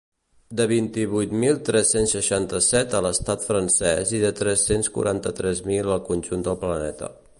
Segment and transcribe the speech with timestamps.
[0.59, 6.49] De vint-i-vuit mil tres-cents seixanta-set a l’estat francès i de tres-cents quaranta-tres mil al conjunt
[6.49, 7.13] del planeta.